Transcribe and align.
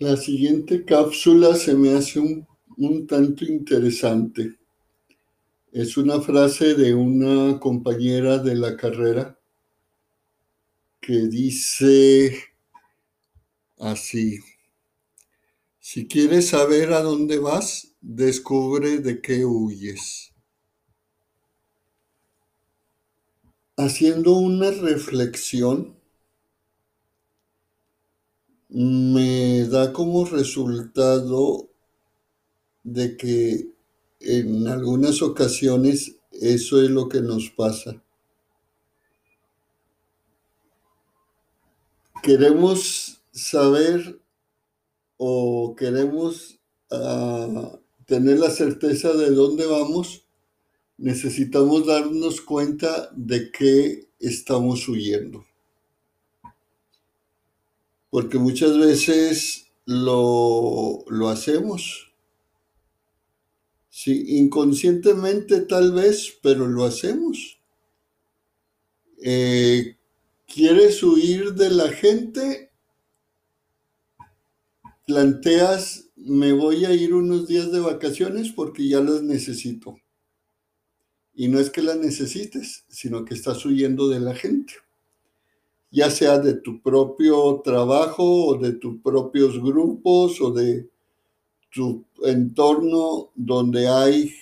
La 0.00 0.16
siguiente 0.16 0.84
cápsula 0.84 1.56
se 1.56 1.74
me 1.74 1.92
hace 1.92 2.20
un, 2.20 2.46
un 2.76 3.08
tanto 3.08 3.44
interesante. 3.44 4.56
Es 5.72 5.96
una 5.96 6.20
frase 6.20 6.74
de 6.76 6.94
una 6.94 7.58
compañera 7.58 8.38
de 8.38 8.54
la 8.54 8.76
carrera 8.76 9.36
que 11.00 11.26
dice 11.26 12.38
así, 13.78 14.38
si 15.80 16.06
quieres 16.06 16.50
saber 16.50 16.92
a 16.92 17.00
dónde 17.00 17.40
vas, 17.40 17.96
descubre 18.00 18.98
de 18.98 19.20
qué 19.20 19.44
huyes. 19.44 20.32
Haciendo 23.76 24.34
una 24.34 24.70
reflexión, 24.70 25.97
me 28.68 29.64
da 29.64 29.92
como 29.92 30.24
resultado 30.24 31.68
de 32.82 33.16
que 33.16 33.68
en 34.20 34.66
algunas 34.68 35.22
ocasiones 35.22 36.16
eso 36.32 36.82
es 36.82 36.90
lo 36.90 37.08
que 37.08 37.20
nos 37.20 37.50
pasa. 37.50 38.02
Queremos 42.22 43.22
saber 43.32 44.20
o 45.16 45.74
queremos 45.76 46.58
uh, 46.90 47.78
tener 48.06 48.38
la 48.38 48.50
certeza 48.50 49.12
de 49.12 49.30
dónde 49.30 49.66
vamos, 49.66 50.26
necesitamos 50.96 51.86
darnos 51.86 52.40
cuenta 52.40 53.10
de 53.14 53.50
qué 53.52 54.08
estamos 54.18 54.88
huyendo. 54.88 55.47
Porque 58.10 58.38
muchas 58.38 58.78
veces 58.78 59.66
lo, 59.84 61.04
lo 61.08 61.28
hacemos 61.28 62.08
Sí, 64.00 64.36
inconscientemente 64.38 65.62
tal 65.62 65.90
vez, 65.90 66.38
pero 66.40 66.68
lo 66.68 66.84
hacemos. 66.84 67.58
Eh, 69.20 69.96
¿Quieres 70.46 71.02
huir 71.02 71.54
de 71.54 71.70
la 71.70 71.88
gente? 71.88 72.70
Planteas, 75.04 76.10
me 76.14 76.52
voy 76.52 76.84
a 76.84 76.92
ir 76.92 77.12
unos 77.12 77.48
días 77.48 77.72
de 77.72 77.80
vacaciones 77.80 78.52
porque 78.52 78.86
ya 78.86 79.00
las 79.00 79.22
necesito. 79.22 79.98
Y 81.34 81.48
no 81.48 81.58
es 81.58 81.68
que 81.68 81.82
las 81.82 81.96
necesites, 81.96 82.84
sino 82.88 83.24
que 83.24 83.34
estás 83.34 83.66
huyendo 83.66 84.08
de 84.08 84.20
la 84.20 84.36
gente. 84.36 84.74
Ya 85.90 86.10
sea 86.10 86.38
de 86.38 86.54
tu 86.54 86.82
propio 86.82 87.60
trabajo 87.64 88.46
o 88.46 88.58
de 88.58 88.72
tus 88.72 89.00
propios 89.00 89.62
grupos 89.62 90.40
o 90.40 90.50
de 90.50 90.88
tu 91.70 92.04
entorno 92.24 93.30
donde 93.34 93.88
hay 93.88 94.32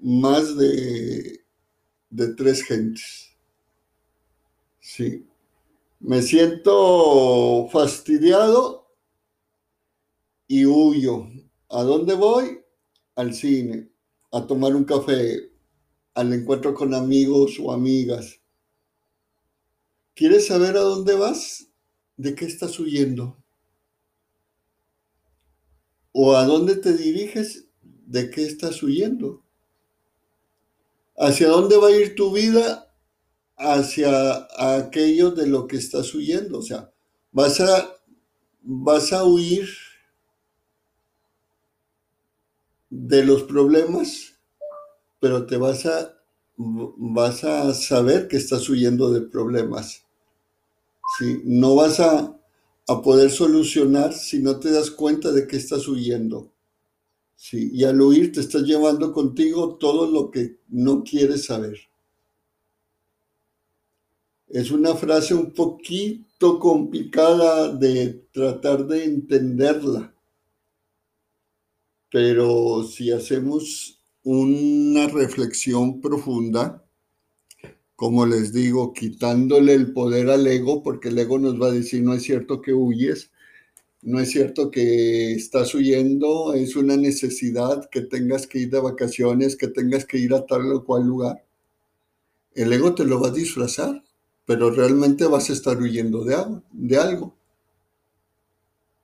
más 0.00 0.56
de, 0.56 1.40
de 2.10 2.34
tres 2.34 2.62
gentes. 2.62 3.36
Sí. 4.80 5.26
Me 6.00 6.22
siento 6.22 7.68
fastidiado 7.72 8.86
y 10.46 10.64
huyo. 10.66 11.28
¿A 11.68 11.82
dónde 11.82 12.14
voy? 12.14 12.60
Al 13.16 13.34
cine, 13.34 13.88
a 14.30 14.46
tomar 14.46 14.76
un 14.76 14.84
café, 14.84 15.50
al 16.14 16.32
encuentro 16.32 16.74
con 16.74 16.94
amigos 16.94 17.58
o 17.60 17.72
amigas. 17.72 18.40
¿Quieres 20.16 20.46
saber 20.46 20.78
a 20.78 20.80
dónde 20.80 21.14
vas? 21.14 21.68
¿De 22.16 22.34
qué 22.34 22.46
estás 22.46 22.80
huyendo? 22.80 23.36
¿O 26.12 26.34
a 26.34 26.46
dónde 26.46 26.76
te 26.76 26.94
diriges? 26.96 27.66
¿De 27.82 28.30
qué 28.30 28.46
estás 28.46 28.82
huyendo? 28.82 29.44
¿Hacia 31.18 31.48
dónde 31.48 31.76
va 31.76 31.88
a 31.88 31.90
ir 31.90 32.14
tu 32.14 32.32
vida? 32.32 32.90
Hacia 33.58 34.48
aquello 34.56 35.32
de 35.32 35.48
lo 35.48 35.66
que 35.66 35.76
estás 35.76 36.14
huyendo. 36.14 36.60
O 36.60 36.62
sea, 36.62 36.90
vas 37.30 37.60
a, 37.60 37.86
vas 38.62 39.12
a 39.12 39.22
huir 39.22 39.68
de 42.88 43.22
los 43.22 43.42
problemas, 43.42 44.32
pero 45.20 45.44
te 45.44 45.58
vas 45.58 45.84
a, 45.84 46.16
vas 46.56 47.44
a 47.44 47.74
saber 47.74 48.28
que 48.28 48.38
estás 48.38 48.66
huyendo 48.70 49.10
de 49.12 49.20
problemas. 49.20 50.05
No 51.44 51.74
vas 51.74 52.00
a, 52.00 52.38
a 52.88 53.02
poder 53.02 53.30
solucionar 53.30 54.12
si 54.14 54.40
no 54.40 54.60
te 54.60 54.70
das 54.70 54.90
cuenta 54.90 55.32
de 55.32 55.46
que 55.46 55.56
estás 55.56 55.88
huyendo. 55.88 56.52
Y 57.52 57.84
al 57.84 58.00
huir 58.00 58.32
te 58.32 58.40
estás 58.40 58.62
llevando 58.62 59.12
contigo 59.12 59.76
todo 59.76 60.10
lo 60.10 60.30
que 60.30 60.58
no 60.68 61.04
quieres 61.04 61.44
saber. 61.44 61.78
Es 64.48 64.70
una 64.70 64.94
frase 64.94 65.34
un 65.34 65.52
poquito 65.52 66.58
complicada 66.58 67.72
de 67.72 68.26
tratar 68.32 68.86
de 68.86 69.04
entenderla, 69.04 70.14
pero 72.10 72.84
si 72.84 73.10
hacemos 73.10 74.00
una 74.22 75.08
reflexión 75.08 76.00
profunda, 76.00 76.85
como 77.96 78.26
les 78.26 78.52
digo, 78.52 78.92
quitándole 78.92 79.72
el 79.72 79.92
poder 79.92 80.28
al 80.30 80.46
ego, 80.46 80.82
porque 80.82 81.08
el 81.08 81.18
ego 81.18 81.38
nos 81.38 81.60
va 81.60 81.68
a 81.68 81.72
decir, 81.72 82.02
no 82.02 82.12
es 82.14 82.22
cierto 82.22 82.60
que 82.60 82.74
huyes, 82.74 83.30
no 84.02 84.20
es 84.20 84.30
cierto 84.30 84.70
que 84.70 85.32
estás 85.32 85.74
huyendo, 85.74 86.54
es 86.54 86.76
una 86.76 86.96
necesidad 86.96 87.88
que 87.90 88.02
tengas 88.02 88.46
que 88.46 88.60
ir 88.60 88.70
de 88.70 88.80
vacaciones, 88.80 89.56
que 89.56 89.68
tengas 89.68 90.04
que 90.04 90.18
ir 90.18 90.34
a 90.34 90.44
tal 90.46 90.70
o 90.72 90.84
cual 90.84 91.04
lugar. 91.04 91.44
El 92.54 92.72
ego 92.72 92.94
te 92.94 93.04
lo 93.04 93.20
va 93.20 93.28
a 93.28 93.32
disfrazar, 93.32 94.04
pero 94.44 94.70
realmente 94.70 95.24
vas 95.26 95.50
a 95.50 95.54
estar 95.54 95.78
huyendo 95.78 96.24
de 96.24 96.34
algo. 96.34 96.62
De 96.72 96.98
algo. 96.98 97.34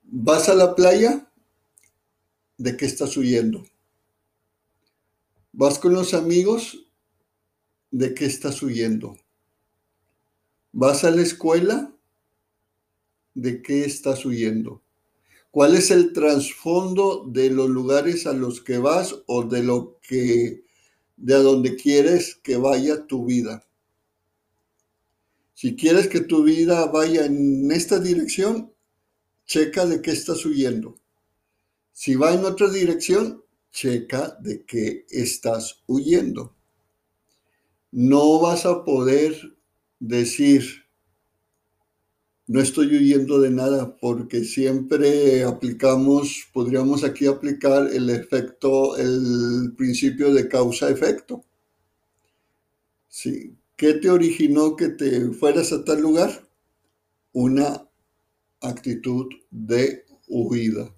¿Vas 0.03 0.49
a 0.49 0.55
la 0.55 0.75
playa? 0.75 1.27
¿De 2.57 2.77
qué 2.77 2.85
estás 2.85 3.17
huyendo? 3.17 3.65
¿Vas 5.51 5.79
con 5.79 5.93
los 5.93 6.13
amigos? 6.13 6.85
De 7.93 8.15
qué 8.15 8.25
estás 8.25 8.63
huyendo. 8.63 9.15
¿Vas 10.71 11.03
a 11.03 11.11
la 11.11 11.21
escuela? 11.21 11.95
¿De 13.35 13.61
qué 13.61 13.85
estás 13.85 14.25
huyendo? 14.25 14.81
¿Cuál 15.51 15.75
es 15.75 15.91
el 15.91 16.11
trasfondo 16.11 17.23
de 17.27 17.51
los 17.51 17.69
lugares 17.69 18.25
a 18.25 18.33
los 18.33 18.61
que 18.61 18.79
vas 18.79 19.15
o 19.27 19.43
de 19.43 19.61
lo 19.61 19.99
que 20.01 20.63
de 21.17 21.35
a 21.35 21.37
donde 21.37 21.75
quieres 21.75 22.35
que 22.41 22.57
vaya 22.57 23.05
tu 23.05 23.25
vida? 23.25 23.63
Si 25.53 25.75
quieres 25.75 26.07
que 26.07 26.21
tu 26.21 26.43
vida 26.43 26.87
vaya 26.87 27.25
en 27.25 27.71
esta 27.71 27.99
dirección, 27.99 28.73
checa 29.45 29.85
de 29.85 30.01
qué 30.01 30.09
estás 30.09 30.43
huyendo. 30.47 30.95
Si 31.91 32.15
va 32.15 32.33
en 32.33 32.43
otra 32.43 32.71
dirección, 32.71 33.43
checa 33.71 34.35
de 34.41 34.65
qué 34.65 35.05
estás 35.11 35.83
huyendo 35.85 36.55
no 37.93 38.39
vas 38.39 38.65
a 38.65 38.83
poder 38.83 39.35
decir, 39.99 40.63
no 42.47 42.59
estoy 42.59 42.87
huyendo 42.87 43.39
de 43.39 43.51
nada, 43.51 43.95
porque 43.97 44.43
siempre 44.43 45.43
aplicamos, 45.43 46.47
podríamos 46.51 47.03
aquí 47.03 47.27
aplicar 47.27 47.87
el 47.93 48.09
efecto, 48.09 48.97
el 48.97 49.75
principio 49.77 50.33
de 50.33 50.49
causa-efecto. 50.49 51.45
Sí. 53.07 53.55
¿Qué 53.75 53.93
te 53.93 54.09
originó 54.09 54.75
que 54.75 54.89
te 54.89 55.29
fueras 55.31 55.71
a 55.71 55.83
tal 55.83 56.01
lugar? 56.01 56.47
Una 57.31 57.87
actitud 58.59 59.27
de 59.51 60.05
huida. 60.27 60.95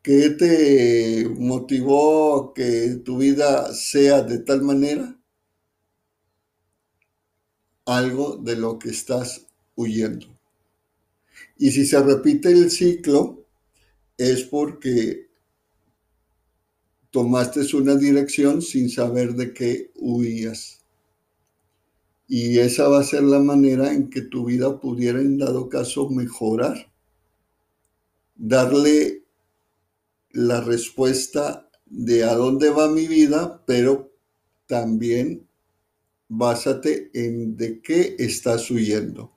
¿Qué 0.00 0.30
te 0.30 1.28
motivó 1.28 2.52
que 2.54 3.00
tu 3.04 3.18
vida 3.18 3.72
sea 3.74 4.22
de 4.22 4.38
tal 4.38 4.62
manera? 4.62 5.18
Algo 7.84 8.36
de 8.36 8.56
lo 8.56 8.78
que 8.78 8.90
estás 8.90 9.46
huyendo. 9.74 10.26
Y 11.58 11.70
si 11.70 11.86
se 11.86 12.02
repite 12.02 12.50
el 12.50 12.70
ciclo, 12.70 13.46
es 14.16 14.42
porque 14.44 15.30
tomaste 17.10 17.60
una 17.76 17.96
dirección 17.96 18.62
sin 18.62 18.88
saber 18.88 19.34
de 19.34 19.52
qué 19.52 19.92
huías. 19.96 20.80
Y 22.26 22.58
esa 22.58 22.88
va 22.88 23.00
a 23.00 23.04
ser 23.04 23.22
la 23.24 23.40
manera 23.40 23.92
en 23.92 24.08
que 24.08 24.22
tu 24.22 24.46
vida 24.46 24.80
pudiera, 24.80 25.20
en 25.20 25.38
dado 25.38 25.68
caso, 25.68 26.08
mejorar. 26.08 26.90
Darle 28.34 29.24
la 30.30 30.62
respuesta 30.62 31.68
de 31.84 32.24
a 32.24 32.34
dónde 32.34 32.70
va 32.70 32.88
mi 32.88 33.06
vida, 33.06 33.62
pero 33.66 34.10
también 34.66 35.46
básate 36.34 37.10
en 37.12 37.56
de 37.56 37.80
qué 37.82 38.16
estás 38.18 38.70
huyendo. 38.70 39.32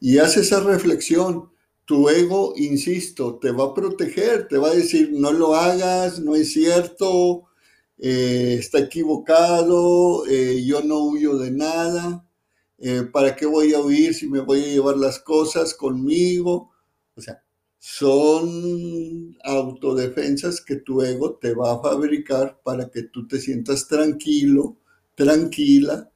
Y 0.00 0.18
haz 0.18 0.36
esa 0.36 0.60
reflexión. 0.60 1.50
tu 1.84 2.10
ego, 2.10 2.52
insisto, 2.56 3.38
te 3.38 3.50
va 3.50 3.64
a 3.64 3.74
proteger, 3.74 4.46
te 4.46 4.58
va 4.58 4.68
a 4.68 4.74
decir, 4.74 5.10
no 5.10 5.32
lo 5.32 5.54
hagas, 5.54 6.20
no 6.20 6.36
es 6.36 6.52
cierto, 6.52 7.44
eh, 7.96 8.56
está 8.58 8.80
equivocado, 8.80 10.26
eh, 10.26 10.62
yo 10.66 10.82
no 10.82 10.98
huyo 10.98 11.38
de 11.38 11.50
nada, 11.50 12.28
eh, 12.78 13.04
¿para 13.10 13.34
qué 13.34 13.46
voy 13.46 13.72
a 13.72 13.80
huir 13.80 14.12
si 14.14 14.28
me 14.28 14.40
voy 14.40 14.64
a 14.64 14.66
llevar 14.66 14.98
las 14.98 15.18
cosas 15.18 15.72
conmigo? 15.72 16.72
O 17.16 17.22
sea, 17.22 17.42
son 17.78 19.38
autodefensas 19.42 20.60
que 20.60 20.76
tu 20.76 21.00
ego 21.00 21.36
te 21.36 21.54
va 21.54 21.72
a 21.72 21.80
fabricar 21.80 22.60
para 22.62 22.90
que 22.90 23.04
tú 23.04 23.26
te 23.26 23.40
sientas 23.40 23.88
tranquilo, 23.88 24.76
tranquila 25.14 26.10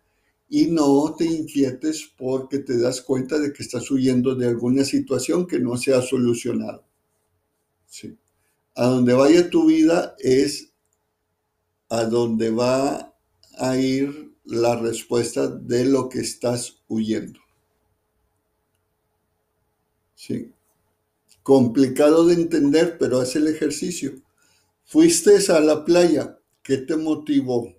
y 0.55 0.67
no 0.67 1.15
te 1.17 1.25
inquietes 1.25 2.13
porque 2.15 2.59
te 2.59 2.77
das 2.77 3.01
cuenta 3.01 3.39
de 3.39 3.55
que 3.55 3.63
estás 3.63 3.91
huyendo 3.91 4.35
de 4.35 4.49
alguna 4.49 4.85
situación 4.85 5.47
que 5.47 5.59
no 5.59 5.79
se 5.79 5.95
ha 5.95 6.03
solucionado. 6.03 6.85
Sí. 7.87 8.19
A 8.75 8.85
donde 8.85 9.15
vaya 9.15 9.49
tu 9.49 9.69
vida 9.69 10.15
es 10.19 10.71
a 11.89 12.05
donde 12.05 12.51
va 12.51 13.15
a 13.57 13.77
ir 13.79 14.35
la 14.45 14.77
respuesta 14.77 15.47
de 15.47 15.87
lo 15.87 16.11
que 16.11 16.21
estás 16.21 16.83
huyendo. 16.87 17.41
Sí. 20.15 20.53
Complicado 21.43 22.27
de 22.27 22.35
entender, 22.35 22.99
pero 22.99 23.21
haz 23.21 23.37
el 23.37 23.49
ejercicio. 23.49 24.21
Fuiste 24.85 25.35
a 25.51 25.61
la 25.61 25.83
playa, 25.83 26.39
¿qué 26.63 26.77
te 26.77 26.97
motivó? 26.97 27.75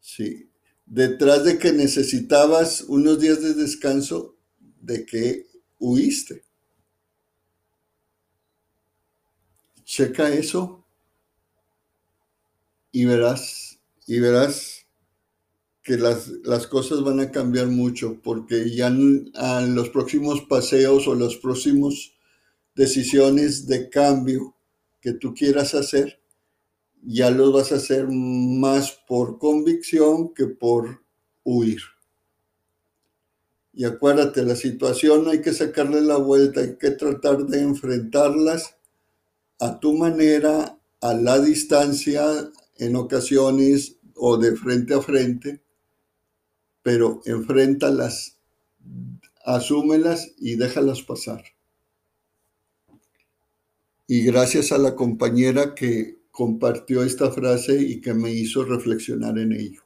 Sí, 0.00 0.49
detrás 0.90 1.44
de 1.44 1.56
que 1.56 1.72
necesitabas 1.72 2.82
unos 2.82 3.20
días 3.20 3.40
de 3.40 3.54
descanso, 3.54 4.36
de 4.80 5.06
que 5.06 5.46
huiste. 5.78 6.42
Checa 9.84 10.32
eso 10.34 10.84
y 12.90 13.04
verás, 13.04 13.78
y 14.08 14.18
verás 14.18 14.86
que 15.84 15.96
las, 15.96 16.26
las 16.42 16.66
cosas 16.66 17.02
van 17.04 17.20
a 17.20 17.30
cambiar 17.30 17.68
mucho, 17.68 18.20
porque 18.20 18.68
ya 18.74 18.88
en, 18.88 19.30
en 19.34 19.74
los 19.76 19.90
próximos 19.90 20.40
paseos 20.42 21.06
o 21.06 21.14
las 21.14 21.36
próximas 21.36 22.12
decisiones 22.74 23.68
de 23.68 23.88
cambio 23.88 24.56
que 25.00 25.12
tú 25.12 25.34
quieras 25.34 25.74
hacer, 25.74 26.19
ya 27.02 27.30
lo 27.30 27.52
vas 27.52 27.72
a 27.72 27.76
hacer 27.76 28.08
más 28.08 28.92
por 29.06 29.38
convicción 29.38 30.34
que 30.34 30.46
por 30.46 31.02
huir. 31.44 31.80
Y 33.72 33.84
acuérdate, 33.84 34.42
la 34.42 34.56
situación 34.56 35.28
hay 35.28 35.40
que 35.40 35.52
sacarle 35.52 36.00
la 36.00 36.16
vuelta, 36.16 36.60
hay 36.60 36.76
que 36.76 36.90
tratar 36.90 37.46
de 37.46 37.60
enfrentarlas 37.60 38.76
a 39.58 39.78
tu 39.78 39.96
manera, 39.96 40.78
a 41.00 41.14
la 41.14 41.38
distancia, 41.38 42.50
en 42.78 42.96
ocasiones 42.96 43.96
o 44.16 44.38
de 44.38 44.56
frente 44.56 44.94
a 44.94 45.00
frente, 45.00 45.62
pero 46.82 47.20
enfréntalas, 47.26 48.38
asúmelas 49.44 50.32
y 50.38 50.56
déjalas 50.56 51.02
pasar. 51.02 51.44
Y 54.06 54.24
gracias 54.24 54.72
a 54.72 54.78
la 54.78 54.96
compañera 54.96 55.74
que 55.74 56.19
compartió 56.30 57.02
esta 57.02 57.30
frase 57.30 57.80
y 57.80 58.00
que 58.00 58.14
me 58.14 58.32
hizo 58.32 58.64
reflexionar 58.64 59.38
en 59.38 59.52
ello. 59.52 59.82